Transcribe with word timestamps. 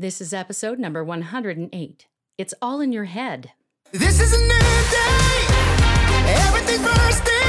This 0.00 0.22
is 0.22 0.32
episode 0.32 0.78
number 0.78 1.04
108. 1.04 2.06
It's 2.38 2.54
all 2.62 2.80
in 2.80 2.90
your 2.90 3.04
head. 3.04 3.52
This 3.92 4.18
is 4.18 4.32
a 4.32 4.38
new 4.40 4.48
day. 4.48 5.44
Everything 6.26 6.82
bursting 6.82 7.39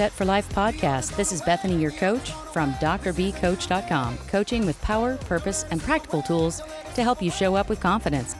Mindset 0.00 0.12
for 0.12 0.24
Life 0.24 0.48
podcast. 0.54 1.14
This 1.16 1.30
is 1.30 1.42
Bethany, 1.42 1.76
your 1.76 1.90
coach 1.90 2.30
from 2.54 2.72
drbcoach.com, 2.74 4.16
coaching 4.28 4.64
with 4.64 4.80
power, 4.80 5.18
purpose, 5.18 5.66
and 5.70 5.78
practical 5.78 6.22
tools 6.22 6.62
to 6.94 7.02
help 7.02 7.20
you 7.20 7.30
show 7.30 7.54
up 7.54 7.68
with 7.68 7.80
confidence. 7.80 8.34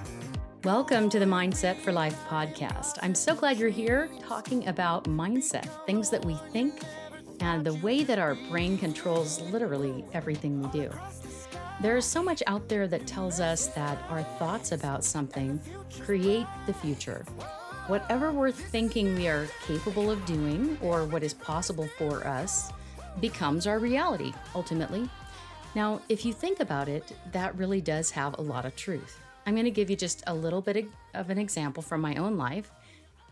Welcome 0.65 1.10
to 1.10 1.18
the 1.18 1.26
Mindset 1.26 1.76
for 1.76 1.93
Life 1.93 2.18
podcast. 2.30 2.99
I'm 3.02 3.15
so 3.15 3.34
glad 3.34 3.59
you're 3.59 3.68
here 3.68 4.09
talking 4.26 4.68
about 4.68 5.04
mindset, 5.04 5.68
things 5.84 6.09
that 6.09 6.24
we 6.24 6.34
think, 6.51 6.80
and 7.40 7.62
the 7.62 7.74
way 7.74 8.04
that 8.04 8.18
our 8.18 8.37
brain 8.49 8.79
controls 8.79 9.43
literally 9.52 10.02
everything 10.15 10.62
we 10.62 10.68
do. 10.71 10.90
There 11.82 11.99
is 11.99 12.06
so 12.06 12.23
much 12.23 12.43
out 12.46 12.71
there 12.71 12.88
that 12.88 13.06
tells 13.06 13.38
us 13.38 13.66
that 13.68 13.99
our 14.09 14.23
thoughts 14.38 14.73
about 14.73 15.04
something 15.04 15.60
create 16.01 16.46
the 16.65 16.73
future. 16.73 17.27
Whatever 17.86 18.32
we're 18.32 18.52
thinking 18.52 19.14
we 19.16 19.26
are 19.26 19.48
capable 19.66 20.10
of 20.10 20.24
doing 20.24 20.78
or 20.80 21.04
what 21.06 21.23
is 21.23 21.34
possible 21.34 21.88
for 21.98 22.26
us 22.26 22.70
becomes 23.20 23.66
our 23.66 23.78
reality, 23.78 24.32
ultimately. 24.54 25.09
Now, 25.74 26.00
if 26.09 26.24
you 26.24 26.32
think 26.32 26.60
about 26.60 26.88
it, 26.88 27.12
that 27.32 27.56
really 27.56 27.80
does 27.80 28.10
have 28.10 28.38
a 28.38 28.42
lot 28.42 28.64
of 28.64 28.76
truth. 28.76 29.18
I'm 29.46 29.54
going 29.54 29.64
to 29.64 29.70
give 29.70 29.90
you 29.90 29.96
just 29.96 30.22
a 30.26 30.34
little 30.34 30.60
bit 30.60 30.87
of 31.14 31.30
an 31.30 31.38
example 31.38 31.82
from 31.82 32.00
my 32.00 32.16
own 32.16 32.37
life, 32.37 32.70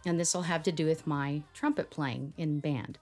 and 0.06 0.18
this 0.18 0.34
will 0.34 0.42
have 0.42 0.62
to 0.64 0.72
do 0.72 0.86
with 0.86 1.06
my 1.06 1.42
trumpet 1.54 1.90
playing 1.90 2.32
in 2.36 2.60
band. 2.60 2.98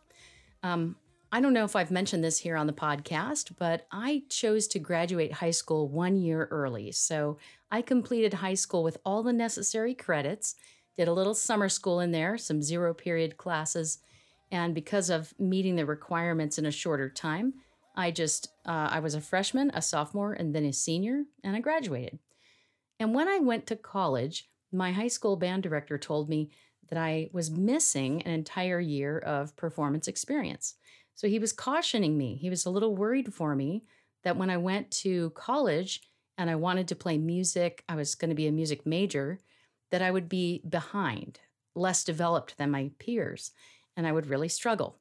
Um, 0.63 0.97
I 1.33 1.41
don't 1.41 1.53
know 1.53 1.65
if 1.65 1.77
I've 1.77 1.91
mentioned 1.91 2.23
this 2.23 2.39
here 2.39 2.57
on 2.57 2.67
the 2.67 2.73
podcast, 2.73 3.53
but 3.59 3.87
I 3.91 4.23
chose 4.29 4.67
to 4.69 4.79
graduate 4.79 5.33
high 5.33 5.51
school 5.51 5.89
one 5.89 6.17
year 6.17 6.49
early. 6.51 6.93
So 6.93 7.39
I 7.71 7.83
completed 7.83 8.35
high 8.35 8.55
school 8.55 8.83
with 8.83 8.99
all 9.05 9.23
the 9.23 9.33
necessary 9.33 9.95
credits, 9.95 10.55
did 10.97 11.09
a 11.09 11.13
little 11.13 11.35
summer 11.35 11.69
school 11.69 12.01
in 12.01 12.13
there, 12.13 12.39
some 12.39 12.63
zero 12.63 12.95
period 12.95 13.37
classes, 13.37 13.99
and 14.51 14.75
because 14.75 15.11
of 15.11 15.35
meeting 15.39 15.77
the 15.77 15.87
requirements 15.87 16.59
in 16.59 16.67
a 16.67 16.71
shorter 16.71 17.11
time, 17.11 17.55
I 17.97 18.11
just 18.11 18.49
uh, 18.67 18.89
I 18.91 19.01
was 19.01 19.15
a 19.15 19.21
freshman, 19.21 19.71
a 19.75 19.83
sophomore, 19.83 20.33
and 20.33 20.55
then 20.55 20.65
a 20.65 20.73
senior, 20.73 21.25
and 21.43 21.57
I 21.57 21.61
graduated. 21.61 22.19
And 23.01 23.15
when 23.15 23.29
I 23.29 23.39
went 23.39 23.67
to 23.67 23.77
college, 23.77 24.49
my 24.73 24.93
high 24.93 25.09
school 25.09 25.37
band 25.37 25.63
director 25.63 25.99
told 25.99 26.29
me 26.29 26.51
that 26.89 26.99
I 26.99 27.31
was 27.33 27.51
missing 27.51 28.23
an 28.23 28.33
entire 28.33 28.81
year 28.81 29.19
of 29.19 29.57
performance 29.57 30.09
experience. 30.09 30.75
So 31.15 31.29
he 31.29 31.39
was 31.39 31.53
cautioning 31.53 32.17
me. 32.17 32.37
He 32.37 32.51
was 32.51 32.67
a 32.67 32.71
little 32.71 32.95
worried 32.95 33.35
for 33.35 33.55
me 33.55 33.85
that 34.23 34.37
when 34.37 34.51
I 34.51 34.57
went 34.57 34.91
to 35.03 35.31
college 35.31 36.03
and 36.39 36.51
I 36.51 36.57
wanted 36.57 36.89
to 36.89 36.97
play 36.97 37.17
music, 37.19 37.83
I 37.89 37.97
was 37.97 38.15
going 38.15 38.29
to 38.29 38.35
be 38.35 38.47
a 38.47 38.53
music 38.53 38.85
major, 38.85 39.41
that 39.91 40.03
I 40.03 40.11
would 40.11 40.29
be 40.29 40.63
behind, 40.69 41.41
less 41.75 42.05
developed 42.05 42.59
than 42.59 42.71
my 42.71 42.91
peers, 42.99 43.53
and 43.97 44.07
I 44.07 44.13
would 44.13 44.27
really 44.27 44.49
struggle. 44.49 44.99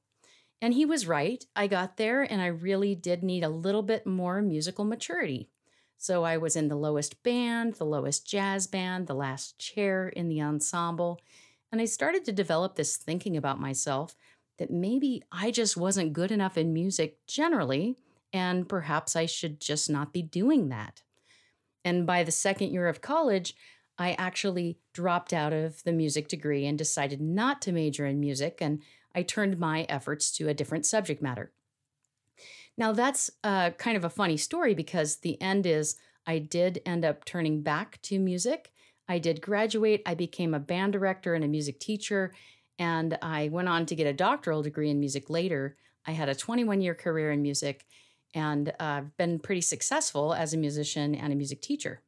And 0.62 0.74
he 0.74 0.86
was 0.86 1.08
right. 1.08 1.44
I 1.56 1.68
got 1.68 1.98
there 1.98 2.24
and 2.24 2.42
I 2.42 2.48
really 2.48 2.96
did 2.96 3.24
need 3.24 3.44
a 3.44 3.50
little 3.50 3.84
bit 3.84 4.08
more 4.08 4.42
musical 4.42 4.86
maturity. 4.86 5.50
So 5.98 6.24
I 6.24 6.38
was 6.38 6.56
in 6.56 6.68
the 6.68 6.76
lowest 6.76 7.22
band, 7.24 7.76
the 7.76 7.86
lowest 7.86 8.28
jazz 8.28 8.68
band, 8.68 9.08
the 9.08 9.16
last 9.16 9.60
chair 9.60 10.10
in 10.10 10.30
the 10.30 10.42
ensemble. 10.42 11.22
And 11.72 11.82
I 11.82 11.86
started 11.86 12.26
to 12.26 12.32
develop 12.32 12.76
this 12.76 12.98
thinking 12.98 13.36
about 13.38 13.60
myself 13.60 14.16
that 14.58 14.72
maybe 14.72 15.24
I 15.32 15.52
just 15.52 15.76
wasn't 15.76 16.14
good 16.14 16.32
enough 16.32 16.58
in 16.58 16.74
music 16.74 17.18
generally, 17.28 17.98
and 18.32 18.68
perhaps 18.68 19.16
I 19.16 19.26
should 19.26 19.60
just 19.60 19.90
not 19.90 20.14
be 20.14 20.22
doing 20.22 20.70
that. 20.70 21.04
And 21.84 22.08
by 22.08 22.24
the 22.24 22.32
second 22.32 22.72
year 22.72 22.88
of 22.88 23.02
college, 23.02 23.56
I 23.98 24.14
actually 24.14 24.78
dropped 24.94 25.34
out 25.34 25.54
of 25.54 25.84
the 25.84 25.92
music 25.92 26.28
degree 26.28 26.66
and 26.66 26.78
decided 26.78 27.22
not 27.22 27.62
to 27.64 27.72
major 27.72 28.06
in 28.06 28.20
music, 28.20 28.58
and 28.62 28.82
I 29.14 29.24
turned 29.24 29.58
my 29.58 29.84
efforts 29.84 30.32
to 30.38 30.50
a 30.50 30.54
different 30.54 30.86
subject 30.86 31.22
matter. 31.22 31.52
Now, 32.78 32.92
that's 32.92 33.32
uh, 33.44 33.72
kind 33.72 33.96
of 33.96 34.04
a 34.04 34.10
funny 34.10 34.36
story 34.36 34.74
because 34.74 35.18
the 35.18 35.42
end 35.42 35.66
is 35.66 35.96
I 36.28 36.40
did 36.40 36.82
end 36.86 37.06
up 37.06 37.24
turning 37.24 37.62
back 37.62 38.02
to 38.04 38.20
music. 38.20 38.72
I 39.08 39.20
did 39.20 39.42
graduate. 39.42 40.02
I 40.06 40.16
became 40.16 40.54
a 40.54 40.60
band 40.60 40.94
director 40.94 41.34
and 41.34 41.44
a 41.44 41.48
music 41.48 41.80
teacher, 41.80 42.34
and 42.78 43.18
I 43.22 43.48
went 43.50 43.70
on 43.70 43.86
to 43.86 43.96
get 43.96 44.08
a 44.08 44.14
doctoral 44.14 44.62
degree 44.62 44.90
in 44.90 45.00
music 45.00 45.30
later. 45.30 45.78
I 46.06 46.12
had 46.12 46.30
a 46.30 46.36
21 46.36 46.82
year 46.82 46.96
career 46.96 47.32
in 47.32 47.42
music 47.42 47.86
and 48.36 48.74
I've 48.80 49.06
uh, 49.06 49.08
been 49.18 49.40
pretty 49.40 49.62
successful 49.62 50.34
as 50.34 50.54
a 50.54 50.58
musician 50.58 51.16
and 51.16 51.32
a 51.32 51.36
music 51.36 51.62
teacher. 51.62 52.02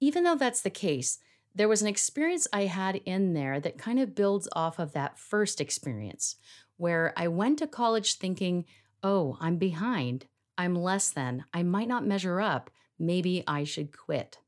Even 0.00 0.24
though 0.24 0.34
that's 0.34 0.62
the 0.62 0.70
case, 0.70 1.18
there 1.54 1.68
was 1.68 1.82
an 1.82 1.88
experience 1.88 2.46
I 2.52 2.62
had 2.66 2.96
in 3.04 3.34
there 3.34 3.60
that 3.60 3.78
kind 3.78 4.00
of 4.00 4.14
builds 4.14 4.48
off 4.54 4.78
of 4.78 4.92
that 4.92 5.18
first 5.18 5.60
experience, 5.60 6.36
where 6.76 7.12
I 7.16 7.28
went 7.28 7.58
to 7.58 7.66
college 7.66 8.14
thinking 8.14 8.64
oh, 9.02 9.38
I'm 9.40 9.56
behind, 9.56 10.26
I'm 10.58 10.74
less 10.74 11.10
than, 11.10 11.44
I 11.54 11.62
might 11.62 11.88
not 11.88 12.06
measure 12.06 12.38
up, 12.38 12.70
maybe 12.98 13.42
I 13.46 13.64
should 13.64 13.96
quit. 13.96 14.38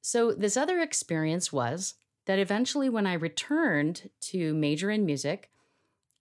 So, 0.00 0.32
this 0.32 0.56
other 0.56 0.80
experience 0.80 1.52
was 1.52 1.94
that 2.26 2.38
eventually, 2.38 2.88
when 2.88 3.06
I 3.06 3.12
returned 3.14 4.10
to 4.22 4.52
major 4.54 4.90
in 4.90 5.06
music, 5.06 5.50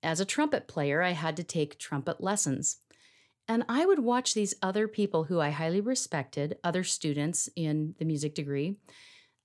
as 0.03 0.19
a 0.19 0.25
trumpet 0.25 0.67
player, 0.67 1.01
I 1.01 1.11
had 1.11 1.35
to 1.37 1.43
take 1.43 1.79
trumpet 1.79 2.21
lessons. 2.21 2.77
And 3.47 3.63
I 3.69 3.85
would 3.85 3.99
watch 3.99 4.33
these 4.33 4.53
other 4.61 4.87
people 4.87 5.25
who 5.25 5.39
I 5.39 5.51
highly 5.51 5.79
respected, 5.79 6.57
other 6.63 6.83
students 6.83 7.49
in 7.55 7.95
the 7.97 8.05
music 8.05 8.35
degree, 8.35 8.75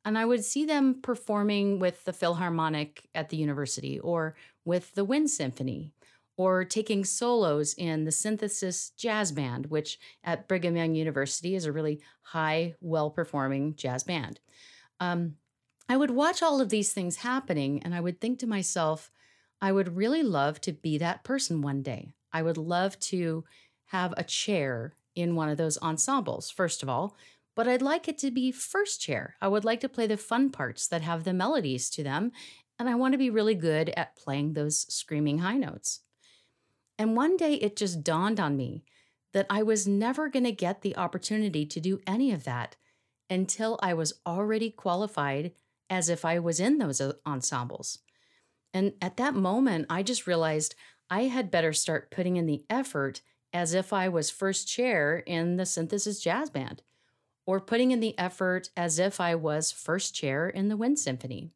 and 0.05 0.19
I 0.19 0.25
would 0.25 0.45
see 0.45 0.65
them 0.65 1.01
performing 1.01 1.79
with 1.79 2.05
the 2.05 2.13
Philharmonic 2.13 3.09
at 3.15 3.29
the 3.29 3.37
university 3.37 4.01
or 4.01 4.35
with 4.65 4.95
the 4.95 5.05
Wind 5.05 5.31
Symphony 5.31 5.93
or 6.37 6.65
taking 6.65 7.05
solos 7.05 7.75
in 7.75 8.05
the 8.05 8.11
Synthesis 8.11 8.91
Jazz 8.97 9.31
Band, 9.31 9.67
which 9.67 9.99
at 10.25 10.49
Brigham 10.49 10.77
Young 10.77 10.95
University 10.95 11.55
is 11.55 11.67
a 11.67 11.73
really 11.73 12.01
high, 12.23 12.75
well 12.81 13.11
performing 13.11 13.77
jazz 13.77 14.03
band. 14.03 14.41
Um, 14.99 15.37
I 15.89 15.97
would 15.97 16.11
watch 16.11 16.43
all 16.43 16.61
of 16.61 16.71
these 16.71 16.93
things 16.93 17.17
happening 17.17 17.83
and 17.83 17.95
I 17.95 18.01
would 18.01 18.21
think 18.21 18.39
to 18.41 18.47
myself, 18.47 19.11
I 19.61 19.73
would 19.73 19.97
really 19.97 20.23
love 20.23 20.61
to 20.63 20.73
be 20.73 20.99
that 20.99 21.23
person 21.23 21.61
one 21.61 21.83
day. 21.83 22.15
I 22.33 22.43
would 22.43 22.57
love 22.57 22.99
to 23.01 23.45
have 23.87 24.15
a 24.17 24.25
chair 24.25 24.95
in 25.15 25.35
one 25.35 25.49
of 25.49 25.59
those 25.59 25.79
ensembles, 25.79 26.51
first 26.51 26.83
of 26.83 26.89
all, 26.89 27.17
but 27.55 27.69
I'd 27.69 27.83
like 27.83 28.09
it 28.09 28.19
to 28.19 28.31
be 28.31 28.51
first 28.51 29.01
chair. 29.01 29.37
I 29.41 29.49
would 29.49 29.65
like 29.65 29.81
to 29.81 29.89
play 29.89 30.07
the 30.07 30.17
fun 30.17 30.51
parts 30.51 30.87
that 30.89 31.03
have 31.03 31.25
the 31.25 31.35
melodies 31.35 31.91
to 31.91 32.03
them, 32.03 32.33
and 32.79 32.89
I 32.89 32.95
want 32.95 33.13
to 33.13 33.19
be 33.19 33.31
really 33.31 33.55
good 33.55 33.91
at 33.91 34.17
playing 34.17 34.55
those 34.55 34.93
screaming 34.93 35.39
high 35.39 35.59
notes. 35.59 36.01
And 36.99 37.17
one 37.17 37.37
day 37.37 37.55
it 37.55 37.77
just 37.77 38.03
dawned 38.03 38.41
on 38.41 38.57
me 38.57 38.85
that 39.33 39.47
I 39.51 39.63
was 39.63 39.87
never 39.87 40.29
going 40.29 40.45
to 40.45 40.53
get 40.53 40.83
the 40.83 40.97
opportunity 40.97 41.67
to 41.67 41.81
do 41.81 42.01
any 42.07 42.33
of 42.33 42.45
that 42.45 42.77
until 43.29 43.79
I 43.83 43.95
was 43.95 44.15
already 44.27 44.71
qualified 44.71 45.53
as 45.89 46.09
if 46.09 46.25
I 46.25 46.39
was 46.39 46.61
in 46.61 46.79
those 46.79 47.01
uh, 47.01 47.13
ensembles. 47.27 47.99
And 48.75 48.93
at 49.03 49.17
that 49.19 49.35
moment, 49.35 49.87
I 49.91 50.03
just 50.03 50.27
realized 50.27 50.75
I 51.11 51.25
had 51.25 51.51
better 51.51 51.73
start 51.73 52.11
putting 52.11 52.37
in 52.37 52.47
the 52.47 52.65
effort 52.71 53.21
as 53.53 53.75
if 53.75 53.93
I 53.93 54.09
was 54.09 54.31
first 54.31 54.69
chair 54.69 55.19
in 55.19 55.57
the 55.57 55.67
Synthesis 55.67 56.21
Jazz 56.21 56.51
Band, 56.51 56.83
or 57.47 57.61
putting 57.61 57.91
in 57.91 58.01
the 58.01 58.19
effort 58.19 58.71
as 58.77 58.99
if 58.99 59.21
I 59.21 59.35
was 59.35 59.73
first 59.73 60.15
chair 60.15 60.49
in 60.49 60.69
the 60.69 60.77
Wind 60.77 60.99
Symphony. 60.99 61.51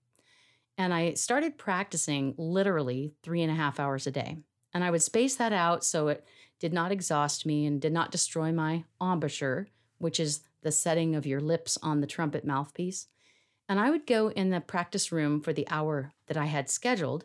And 0.78 0.92
I 0.92 1.14
started 1.14 1.58
practicing 1.58 2.34
literally 2.36 3.14
three 3.22 3.42
and 3.42 3.50
a 3.50 3.54
half 3.54 3.80
hours 3.80 4.06
a 4.06 4.10
day. 4.10 4.38
And 4.74 4.84
I 4.84 4.90
would 4.90 5.02
space 5.02 5.36
that 5.36 5.52
out 5.52 5.84
so 5.84 6.08
it 6.08 6.24
did 6.58 6.72
not 6.72 6.92
exhaust 6.92 7.46
me 7.46 7.64
and 7.64 7.80
did 7.80 7.92
not 7.92 8.10
destroy 8.10 8.52
my 8.52 8.84
embouchure, 9.00 9.68
which 9.98 10.20
is 10.20 10.40
the 10.62 10.72
setting 10.72 11.14
of 11.14 11.26
your 11.26 11.40
lips 11.40 11.78
on 11.82 12.00
the 12.00 12.06
trumpet 12.06 12.44
mouthpiece. 12.44 13.06
And 13.68 13.80
I 13.80 13.90
would 13.90 14.06
go 14.06 14.30
in 14.30 14.50
the 14.50 14.60
practice 14.60 15.10
room 15.10 15.40
for 15.40 15.52
the 15.52 15.66
hour 15.68 16.12
that 16.26 16.36
I 16.36 16.46
had 16.46 16.68
scheduled, 16.68 17.24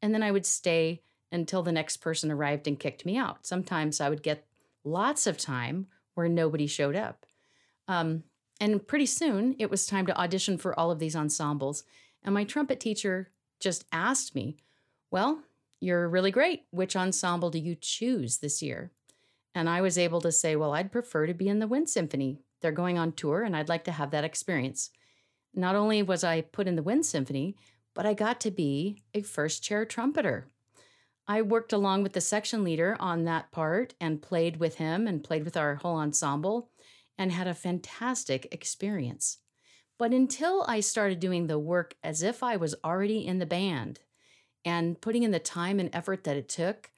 and 0.00 0.14
then 0.14 0.22
I 0.22 0.30
would 0.30 0.46
stay 0.46 1.02
until 1.32 1.62
the 1.62 1.72
next 1.72 1.98
person 1.98 2.30
arrived 2.30 2.66
and 2.66 2.78
kicked 2.78 3.04
me 3.04 3.16
out. 3.16 3.46
Sometimes 3.46 4.00
I 4.00 4.08
would 4.08 4.22
get 4.22 4.46
lots 4.84 5.26
of 5.26 5.36
time 5.36 5.86
where 6.14 6.28
nobody 6.28 6.66
showed 6.66 6.96
up. 6.96 7.26
Um, 7.88 8.24
and 8.60 8.86
pretty 8.86 9.06
soon 9.06 9.54
it 9.58 9.70
was 9.70 9.86
time 9.86 10.06
to 10.06 10.18
audition 10.18 10.56
for 10.58 10.78
all 10.78 10.90
of 10.90 10.98
these 10.98 11.16
ensembles. 11.16 11.84
And 12.22 12.34
my 12.34 12.44
trumpet 12.44 12.80
teacher 12.80 13.28
just 13.60 13.84
asked 13.92 14.34
me, 14.34 14.56
Well, 15.10 15.42
you're 15.80 16.08
really 16.08 16.30
great. 16.30 16.64
Which 16.70 16.96
ensemble 16.96 17.50
do 17.50 17.58
you 17.58 17.76
choose 17.78 18.38
this 18.38 18.62
year? 18.62 18.90
And 19.54 19.68
I 19.68 19.80
was 19.80 19.98
able 19.98 20.20
to 20.22 20.32
say, 20.32 20.56
Well, 20.56 20.72
I'd 20.72 20.92
prefer 20.92 21.26
to 21.26 21.34
be 21.34 21.48
in 21.48 21.58
the 21.58 21.68
Wind 21.68 21.88
Symphony. 21.88 22.40
They're 22.60 22.72
going 22.72 22.98
on 22.98 23.12
tour, 23.12 23.42
and 23.42 23.54
I'd 23.54 23.68
like 23.68 23.84
to 23.84 23.92
have 23.92 24.10
that 24.10 24.24
experience. 24.24 24.90
Not 25.54 25.74
only 25.74 26.02
was 26.02 26.24
I 26.24 26.40
put 26.40 26.66
in 26.66 26.76
the 26.76 26.82
Wind 26.82 27.06
Symphony, 27.06 27.56
but 27.94 28.06
I 28.06 28.14
got 28.14 28.40
to 28.42 28.50
be 28.50 29.02
a 29.14 29.22
first 29.22 29.62
chair 29.62 29.84
trumpeter. 29.84 30.48
I 31.28 31.42
worked 31.42 31.72
along 31.72 32.04
with 32.04 32.12
the 32.12 32.20
section 32.20 32.62
leader 32.62 32.96
on 33.00 33.24
that 33.24 33.50
part 33.50 33.94
and 34.00 34.22
played 34.22 34.58
with 34.58 34.76
him 34.76 35.08
and 35.08 35.24
played 35.24 35.44
with 35.44 35.56
our 35.56 35.74
whole 35.76 35.96
ensemble 35.96 36.70
and 37.18 37.32
had 37.32 37.48
a 37.48 37.54
fantastic 37.54 38.46
experience. 38.52 39.38
But 39.98 40.12
until 40.12 40.64
I 40.68 40.80
started 40.80 41.18
doing 41.18 41.46
the 41.46 41.58
work 41.58 41.96
as 42.04 42.22
if 42.22 42.42
I 42.42 42.56
was 42.56 42.76
already 42.84 43.26
in 43.26 43.38
the 43.38 43.46
band 43.46 44.00
and 44.64 45.00
putting 45.00 45.24
in 45.24 45.32
the 45.32 45.40
time 45.40 45.80
and 45.80 45.90
effort 45.92 46.24
that 46.24 46.36
it 46.36 46.48
took, 46.48 46.90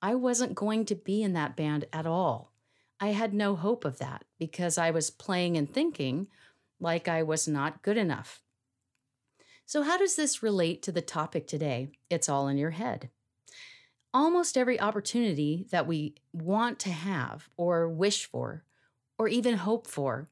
I 0.00 0.14
wasn't 0.14 0.54
going 0.54 0.84
to 0.86 0.94
be 0.94 1.22
in 1.22 1.32
that 1.32 1.56
band 1.56 1.86
at 1.92 2.06
all. 2.06 2.52
I 3.00 3.08
had 3.08 3.34
no 3.34 3.56
hope 3.56 3.84
of 3.84 3.98
that 3.98 4.24
because 4.38 4.78
I 4.78 4.90
was 4.92 5.10
playing 5.10 5.56
and 5.56 5.68
thinking 5.68 6.28
like 6.78 7.08
I 7.08 7.22
was 7.22 7.48
not 7.48 7.82
good 7.82 7.96
enough. 7.96 8.42
So, 9.66 9.82
how 9.82 9.96
does 9.96 10.14
this 10.14 10.42
relate 10.42 10.82
to 10.82 10.92
the 10.92 11.00
topic 11.00 11.46
today? 11.46 11.92
It's 12.10 12.28
all 12.28 12.48
in 12.48 12.58
your 12.58 12.70
head 12.70 13.10
almost 14.14 14.56
every 14.56 14.80
opportunity 14.80 15.66
that 15.70 15.88
we 15.88 16.14
want 16.32 16.78
to 16.78 16.90
have 16.90 17.50
or 17.56 17.88
wish 17.88 18.24
for 18.24 18.64
or 19.18 19.26
even 19.26 19.56
hope 19.56 19.88
for, 19.88 20.28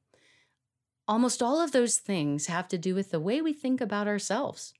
almost 1.08 1.43
all 1.43 1.61
of 1.61 1.73
those 1.73 1.99
things 1.99 2.46
have 2.46 2.69
to 2.69 2.79
do 2.79 2.94
with 2.94 3.11
the 3.11 3.20
way 3.20 3.43
we 3.43 3.52
think 3.52 3.81
about 3.81 4.06
ourselves, 4.06 4.73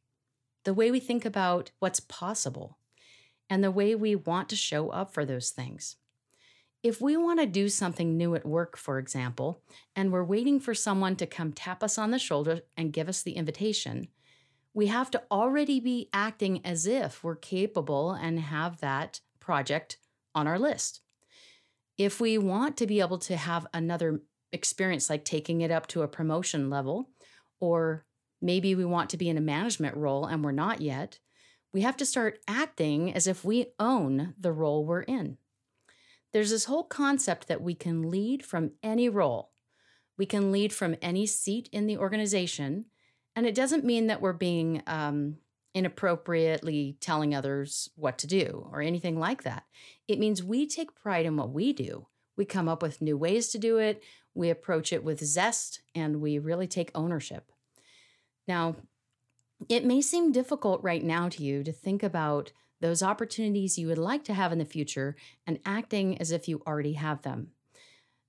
the 0.65 0.73
way 0.73 0.91
we 0.91 1.01
think 1.01 1.25
about 1.25 1.73
what's 1.81 2.01
possible, 2.01 2.79
and 3.51 3.63
the 3.63 3.71
way 3.71 3.95
we 3.95 4.15
want 4.15 4.49
to 4.49 4.57
show 4.57 4.89
up 4.91 5.13
for 5.13 5.25
those 5.25 5.51
things. 5.51 5.97
If 6.83 7.01
we 7.01 7.17
want 7.17 7.39
to 7.41 7.47
do 7.47 7.69
something 7.69 8.17
new 8.17 8.35
at 8.35 8.47
work, 8.47 8.77
for 8.77 8.99
example, 8.99 9.63
and 9.95 10.11
we're 10.11 10.25
waiting 10.25 10.59
for 10.59 10.75
someone 10.75 11.17
to 11.17 11.27
come 11.27 11.53
tap 11.53 11.83
us 11.83 11.99
on 11.99 12.11
the 12.11 12.19
shoulder 12.19 12.61
and 12.77 12.93
give 12.93 13.09
us 13.09 13.23
the 13.23 13.33
invitation, 13.33 14.09
we 14.75 14.87
have 14.87 15.11
to 15.11 15.23
already 15.31 15.81
be 15.81 16.09
acting 16.13 16.65
as 16.65 16.87
if 16.87 17.23
we're 17.23 17.37
capable 17.37 18.13
and 18.13 18.41
have 18.41 18.81
that 18.81 19.21
project 19.41 19.99
on 20.35 20.47
our 20.47 20.59
list. 20.59 21.01
If 21.99 22.21
we 22.21 22.39
want 22.39 22.77
to 22.79 22.87
be 22.87 23.01
able 23.01 23.19
to 23.19 23.37
have 23.37 23.67
another 23.75 24.23
experience, 24.53 25.11
like 25.11 25.25
taking 25.25 25.61
it 25.61 25.71
up 25.71 25.87
to 25.89 26.03
a 26.03 26.09
promotion 26.09 26.71
level, 26.71 27.11
or 27.61 28.07
maybe 28.41 28.75
we 28.75 28.85
want 28.85 29.11
to 29.11 29.17
be 29.17 29.29
in 29.29 29.37
a 29.37 29.43
management 29.43 29.97
role 29.97 30.25
and 30.25 30.43
we're 30.43 30.53
not 30.53 30.81
yet, 30.81 31.19
we 31.73 31.83
have 31.83 31.97
to 31.99 32.07
start 32.07 32.39
acting 32.49 33.13
as 33.13 33.27
if 33.27 33.45
we 33.45 33.67
own 33.79 34.35
the 34.39 34.53
role 34.53 34.85
we're 34.85 35.03
in. 35.03 35.39
There's 36.33 36.51
this 36.51 36.65
whole 36.65 36.85
concept 36.85 37.49
that 37.49 37.61
we 37.61 37.75
can 37.75 38.11
lead 38.11 38.45
from 38.45 38.73
any 38.83 39.09
role. 39.09 39.51
We 40.17 40.25
can 40.25 40.51
lead 40.51 40.73
from 40.73 40.97
any 41.03 41.27
seat 41.27 41.69
in 41.73 41.87
the 41.87 41.99
organization 41.99 42.87
and 43.35 43.47
it 43.47 43.55
doesn't 43.55 43.85
mean 43.85 44.07
that 44.09 44.21
we're 44.21 44.33
being 44.33 44.83
um, 44.87 45.39
inappropriately 45.75 46.97
telling 47.01 47.35
others 47.35 47.91
what 47.97 48.19
to 48.19 48.27
do 48.27 48.69
or 48.71 48.83
anything 48.83 49.19
like 49.19 49.43
that. 49.43 49.65
It 50.07 50.19
means 50.19 50.43
we 50.43 50.67
take 50.67 50.95
pride 50.95 51.27
in 51.27 51.37
what 51.37 51.51
we 51.51 51.73
do. 51.73 52.07
We 52.37 52.45
come 52.45 52.69
up 52.69 52.83
with 52.83 53.03
new 53.03 53.17
ways 53.17 53.49
to 53.49 53.59
do 53.59 53.79
it, 53.79 54.03
we 54.35 54.51
approach 54.51 54.93
it 54.93 55.05
with 55.05 55.25
zest, 55.25 55.83
and 55.95 56.21
we 56.21 56.39
really 56.39 56.67
take 56.67 56.91
ownership. 56.95 57.53
Now, 58.49 58.77
it 59.69 59.85
may 59.85 60.01
seem 60.01 60.33
difficult 60.33 60.83
right 60.83 61.05
now 61.05 61.29
to 61.29 61.43
you 61.43 61.63
to 61.63 61.73
think 61.73 62.03
about 62.03 62.53
those 62.81 63.03
opportunities 63.03 63.79
you 63.79 63.87
would 63.87 63.99
like 63.99 64.25
to 64.25 64.35
have 64.35 64.51
in 64.51 64.59
the 64.59 64.65
future 64.65 65.15
and 65.47 65.61
acting 65.65 66.19
as 66.19 66.33
if 66.33 66.49
you 66.49 66.63
already 66.67 66.95
have 66.95 67.23
them. 67.23 67.49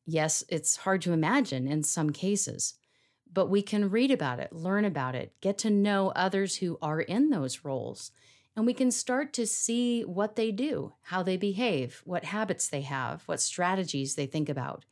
Yes, 0.05 0.43
it's 0.49 0.77
hard 0.77 1.01
to 1.03 1.13
imagine 1.13 1.67
in 1.67 1.81
some 1.81 2.11
cases 2.11 2.75
but 3.33 3.47
we 3.47 3.61
can 3.61 3.89
read 3.89 4.11
about 4.11 4.39
it, 4.39 4.53
learn 4.53 4.85
about 4.85 5.15
it, 5.15 5.33
get 5.41 5.57
to 5.59 5.69
know 5.69 6.09
others 6.15 6.57
who 6.57 6.77
are 6.81 7.01
in 7.01 7.29
those 7.29 7.65
roles. 7.65 8.11
And 8.55 8.65
we 8.65 8.73
can 8.73 8.91
start 8.91 9.33
to 9.33 9.47
see 9.47 10.03
what 10.03 10.35
they 10.35 10.51
do, 10.51 10.93
how 11.03 11.23
they 11.23 11.37
behave, 11.37 12.01
what 12.05 12.25
habits 12.25 12.67
they 12.67 12.81
have, 12.81 13.23
what 13.25 13.41
strategies 13.41 14.13
they 14.13 14.27
think 14.27 14.47
about. 14.47 14.85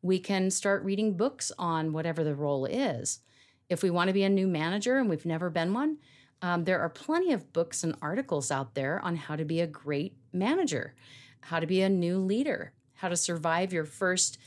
We 0.00 0.18
can 0.18 0.50
start 0.50 0.84
reading 0.84 1.16
books 1.16 1.52
on 1.58 1.92
whatever 1.92 2.24
the 2.24 2.34
role 2.34 2.64
is. 2.64 3.20
If 3.68 3.82
we 3.82 3.90
want 3.90 4.08
to 4.08 4.14
be 4.14 4.24
a 4.24 4.30
new 4.30 4.46
manager 4.46 4.96
and 4.98 5.08
we've 5.08 5.26
never 5.26 5.50
been 5.50 5.74
one, 5.74 5.98
um, 6.40 6.64
there 6.64 6.80
are 6.80 6.88
plenty 6.88 7.32
of 7.32 7.52
books 7.52 7.84
and 7.84 7.94
articles 8.00 8.50
out 8.50 8.74
there 8.74 9.00
on 9.00 9.16
how 9.16 9.36
to 9.36 9.44
be 9.44 9.60
a 9.60 9.66
great 9.66 10.16
manager, 10.32 10.94
how 11.40 11.60
to 11.60 11.66
be 11.66 11.82
a 11.82 11.88
new 11.88 12.18
leader, 12.18 12.72
how 12.94 13.08
to 13.08 13.16
survive 13.16 13.72
your 13.72 13.84
first 13.84 14.38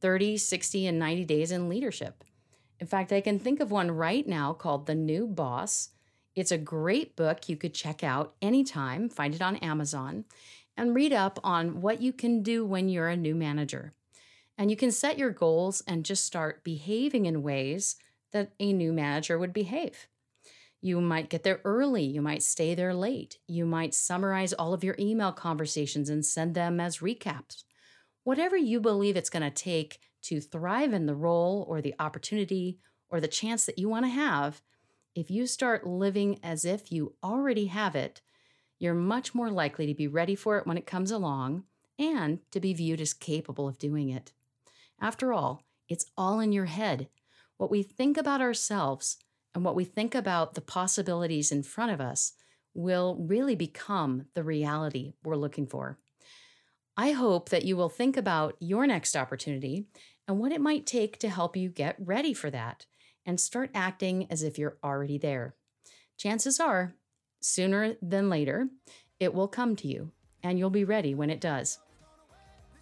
30, 0.00 0.36
60, 0.36 0.86
and 0.86 0.98
90 0.98 1.24
days 1.24 1.50
in 1.50 1.68
leadership. 1.68 2.24
In 2.80 2.86
fact, 2.86 3.12
I 3.12 3.20
can 3.20 3.38
think 3.38 3.60
of 3.60 3.70
one 3.70 3.90
right 3.90 4.26
now 4.26 4.52
called 4.52 4.86
The 4.86 4.94
New 4.94 5.26
Boss. 5.26 5.90
It's 6.34 6.52
a 6.52 6.58
great 6.58 7.14
book 7.14 7.48
you 7.48 7.56
could 7.56 7.74
check 7.74 8.02
out 8.02 8.34
anytime, 8.42 9.08
find 9.08 9.34
it 9.34 9.42
on 9.42 9.56
Amazon, 9.56 10.24
and 10.76 10.94
read 10.94 11.12
up 11.12 11.38
on 11.44 11.80
what 11.80 12.02
you 12.02 12.12
can 12.12 12.42
do 12.42 12.64
when 12.64 12.88
you're 12.88 13.08
a 13.08 13.16
new 13.16 13.34
manager. 13.34 13.92
And 14.58 14.70
you 14.70 14.76
can 14.76 14.90
set 14.90 15.18
your 15.18 15.30
goals 15.30 15.82
and 15.86 16.04
just 16.04 16.24
start 16.24 16.64
behaving 16.64 17.26
in 17.26 17.42
ways 17.42 17.96
that 18.32 18.52
a 18.58 18.72
new 18.72 18.92
manager 18.92 19.38
would 19.38 19.52
behave. 19.52 20.08
You 20.80 21.00
might 21.00 21.30
get 21.30 21.44
there 21.44 21.60
early, 21.64 22.02
you 22.02 22.20
might 22.20 22.42
stay 22.42 22.74
there 22.74 22.92
late, 22.92 23.38
you 23.46 23.64
might 23.64 23.94
summarize 23.94 24.52
all 24.52 24.74
of 24.74 24.84
your 24.84 24.96
email 24.98 25.32
conversations 25.32 26.10
and 26.10 26.26
send 26.26 26.54
them 26.54 26.78
as 26.78 26.98
recaps. 26.98 27.64
Whatever 28.24 28.56
you 28.56 28.80
believe 28.80 29.16
it's 29.16 29.30
going 29.30 29.44
to 29.44 29.50
take 29.50 30.00
to 30.24 30.40
thrive 30.40 30.92
in 30.92 31.06
the 31.06 31.14
role 31.14 31.64
or 31.68 31.80
the 31.80 31.94
opportunity 31.98 32.78
or 33.08 33.20
the 33.20 33.28
chance 33.28 33.66
that 33.66 33.78
you 33.78 33.88
want 33.88 34.04
to 34.04 34.10
have, 34.10 34.62
if 35.14 35.30
you 35.30 35.46
start 35.46 35.86
living 35.86 36.38
as 36.42 36.64
if 36.64 36.90
you 36.90 37.14
already 37.22 37.66
have 37.66 37.94
it, 37.94 38.20
you're 38.78 38.94
much 38.94 39.34
more 39.34 39.50
likely 39.50 39.86
to 39.86 39.94
be 39.94 40.08
ready 40.08 40.34
for 40.34 40.58
it 40.58 40.66
when 40.66 40.76
it 40.76 40.86
comes 40.86 41.10
along 41.10 41.64
and 41.98 42.40
to 42.50 42.60
be 42.60 42.74
viewed 42.74 43.00
as 43.00 43.14
capable 43.14 43.68
of 43.68 43.78
doing 43.78 44.08
it. 44.08 44.32
After 45.00 45.32
all, 45.32 45.62
it's 45.88 46.06
all 46.16 46.40
in 46.40 46.52
your 46.52 46.64
head. 46.64 47.08
What 47.56 47.70
we 47.70 47.82
think 47.82 48.16
about 48.16 48.40
ourselves 48.40 49.18
and 49.54 49.64
what 49.64 49.76
we 49.76 49.84
think 49.84 50.14
about 50.14 50.54
the 50.54 50.60
possibilities 50.60 51.52
in 51.52 51.62
front 51.62 51.92
of 51.92 52.00
us 52.00 52.32
will 52.74 53.16
really 53.20 53.54
become 53.54 54.26
the 54.34 54.42
reality 54.42 55.12
we're 55.22 55.36
looking 55.36 55.66
for. 55.66 55.98
I 56.96 57.12
hope 57.12 57.48
that 57.50 57.64
you 57.64 57.76
will 57.76 57.88
think 57.88 58.16
about 58.16 58.56
your 58.60 58.86
next 58.86 59.16
opportunity 59.16 59.86
and 60.26 60.38
what 60.38 60.52
it 60.52 60.60
might 60.60 60.86
take 60.86 61.18
to 61.18 61.28
help 61.28 61.56
you 61.56 61.68
get 61.68 61.96
ready 61.98 62.32
for 62.32 62.50
that 62.50 62.86
and 63.26 63.40
start 63.40 63.70
acting 63.74 64.26
as 64.30 64.42
if 64.42 64.58
you're 64.58 64.78
already 64.82 65.18
there. 65.18 65.54
Chances 66.16 66.60
are, 66.60 66.94
sooner 67.40 67.96
than 68.00 68.30
later, 68.30 68.68
it 69.20 69.34
will 69.34 69.48
come 69.48 69.76
to 69.76 69.88
you 69.88 70.12
and 70.42 70.58
you'll 70.58 70.70
be 70.70 70.84
ready 70.84 71.14
when 71.14 71.30
it 71.30 71.40
does. 71.40 71.78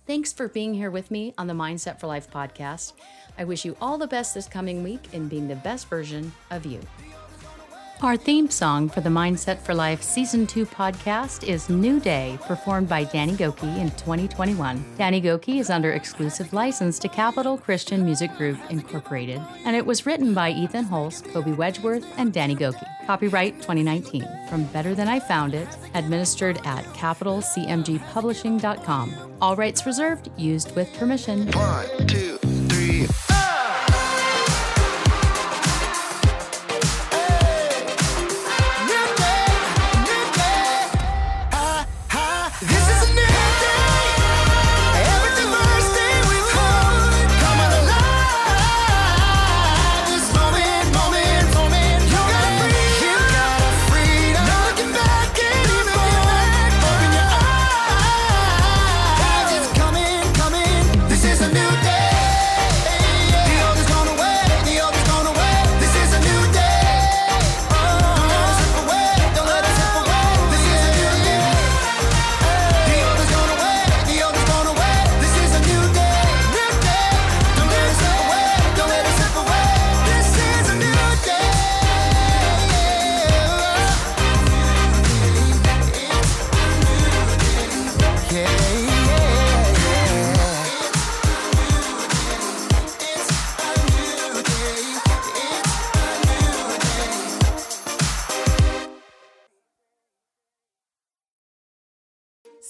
Thanks 0.07 0.33
for 0.33 0.49
being 0.49 0.75
here 0.75 0.91
with 0.91 1.11
me 1.13 1.33
on 1.39 1.47
the 1.47 1.55
Mindset 1.55 2.01
for 2.01 2.09
Life 2.09 2.29
podcast. 2.29 2.95
I 3.39 3.45
wish 3.45 3.65
you 3.65 3.77
all 3.81 3.99
the 3.99 4.09
best 4.09 4.35
this 4.35 4.49
coming 4.49 4.83
week 4.83 5.15
in 5.15 5.29
being 5.29 5.47
the 5.47 5.55
best 5.57 5.89
version 5.89 6.33
of 6.51 6.67
you. 6.67 6.81
Our 8.03 8.17
theme 8.17 8.49
song 8.51 8.89
for 8.89 9.01
the 9.01 9.11
Mindset 9.11 9.61
for 9.61 9.75
Life 9.75 10.03
Season 10.03 10.45
2 10.45 10.67
podcast 10.67 11.45
is 11.45 11.69
New 11.69 12.01
Day, 12.01 12.37
performed 12.43 12.89
by 12.89 13.05
Danny 13.05 13.35
Gokey 13.35 13.79
in 13.79 13.93
2021. 13.93 14.85
Danny 14.99 15.23
Gokey 15.23 15.61
is 15.61 15.71
under 15.71 15.93
exclusive 15.93 16.53
license 16.53 16.99
to 16.99 17.09
Capitol 17.09 17.57
Christian 17.57 18.05
Music 18.05 18.37
Group, 18.37 18.59
Incorporated, 18.71 19.41
and 19.65 19.77
it 19.77 19.87
was 19.87 20.05
written 20.05 20.35
by 20.35 20.51
Ethan 20.51 20.87
Hulse, 20.87 21.23
Colby 21.33 21.53
Wedgeworth, 21.53 22.05
and 22.17 22.33
Danny 22.33 22.57
Gokey. 22.57 22.89
Copyright 23.07 23.63
2019 23.63 24.27
from 24.49 24.65
Better 24.65 24.97
Than 24.97 25.07
I 25.07 25.21
Found 25.21 25.55
It, 25.55 25.69
administered 25.95 26.59
at 26.65 26.85
capitolcmgpublishing.com. 26.87 29.15
All 29.41 29.55
rights 29.55 29.87
reserved, 29.87 30.29
used 30.37 30.75
with 30.75 30.93
permission. 30.95 31.47
One, 31.53 31.87
two, 32.09 32.32